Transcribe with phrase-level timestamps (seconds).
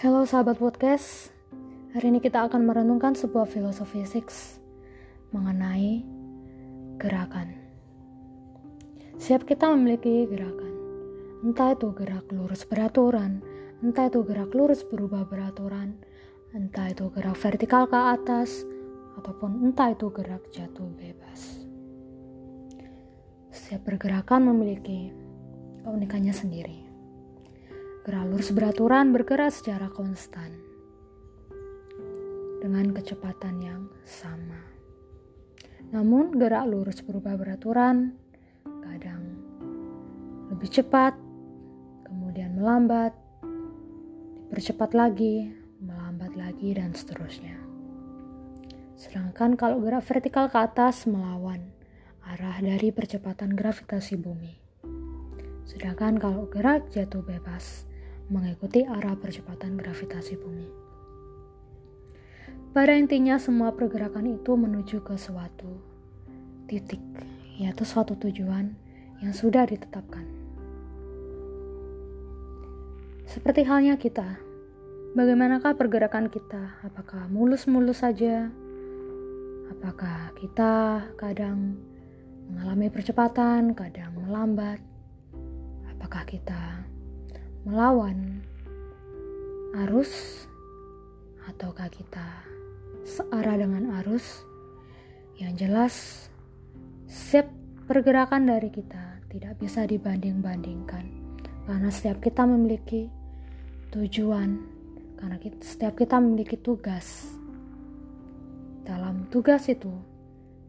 [0.00, 1.28] Halo sahabat podcast,
[1.92, 4.56] hari ini kita akan merenungkan sebuah filosofi six
[5.28, 6.00] mengenai
[6.96, 7.52] gerakan.
[9.20, 10.72] Setiap kita memiliki gerakan,
[11.44, 13.44] entah itu gerak lurus beraturan,
[13.84, 16.00] entah itu gerak lurus berubah beraturan,
[16.56, 18.64] entah itu gerak vertikal ke atas,
[19.20, 21.68] ataupun entah itu gerak jatuh bebas.
[23.52, 25.12] Setiap pergerakan memiliki
[25.84, 26.89] keunikannya sendiri.
[28.00, 30.56] Gerak lurus beraturan bergerak secara konstan
[32.64, 34.56] dengan kecepatan yang sama.
[35.92, 38.16] Namun gerak lurus berubah beraturan
[38.64, 39.20] kadang
[40.48, 41.12] lebih cepat,
[42.08, 43.12] kemudian melambat,
[44.48, 45.52] dipercepat lagi,
[45.84, 47.60] melambat lagi dan seterusnya.
[48.96, 51.68] Sedangkan kalau gerak vertikal ke atas melawan
[52.24, 54.56] arah dari percepatan gravitasi bumi.
[55.68, 57.89] Sedangkan kalau gerak jatuh bebas
[58.30, 60.70] mengikuti arah percepatan gravitasi bumi.
[62.70, 65.82] Pada intinya semua pergerakan itu menuju ke suatu
[66.70, 67.02] titik,
[67.58, 68.70] yaitu suatu tujuan
[69.18, 70.22] yang sudah ditetapkan.
[73.26, 74.38] Seperti halnya kita,
[75.18, 76.78] bagaimanakah pergerakan kita?
[76.86, 78.46] Apakah mulus-mulus saja?
[79.74, 81.74] Apakah kita kadang
[82.46, 84.78] mengalami percepatan, kadang melambat?
[85.90, 86.86] Apakah kita
[87.60, 88.40] melawan
[89.84, 90.44] arus
[91.44, 92.24] ataukah kita
[93.04, 94.44] searah dengan arus?
[95.36, 95.94] Yang jelas
[97.08, 97.48] setiap
[97.88, 101.04] pergerakan dari kita tidak bisa dibanding-bandingkan.
[101.68, 103.08] Karena setiap kita memiliki
[103.92, 104.60] tujuan
[105.20, 107.28] karena setiap kita memiliki tugas.
[108.88, 109.92] Dalam tugas itu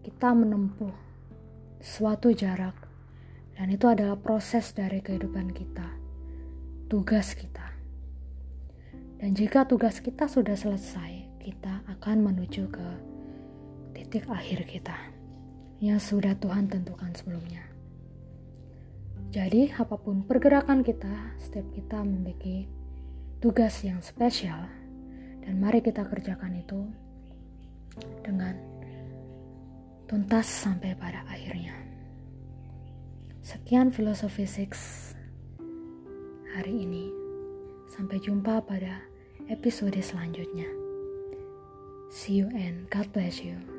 [0.03, 0.91] kita menempuh
[1.79, 2.75] suatu jarak
[3.55, 6.00] dan itu adalah proses dari kehidupan kita
[6.91, 7.63] tugas kita.
[9.15, 12.87] Dan jika tugas kita sudah selesai, kita akan menuju ke
[13.95, 14.99] titik akhir kita
[15.79, 17.63] yang sudah Tuhan tentukan sebelumnya.
[19.31, 22.67] Jadi, apa pun pergerakan kita, setiap kita memiliki
[23.39, 24.67] tugas yang spesial,
[25.47, 26.91] dan mari kita kerjakan itu
[28.19, 28.59] dengan
[30.11, 31.71] tuntas sampai pada akhirnya.
[33.39, 35.10] Sekian filosofi 6
[36.51, 37.07] hari ini.
[37.87, 39.07] Sampai jumpa pada
[39.47, 40.67] episode selanjutnya.
[42.11, 43.70] See you and God bless you.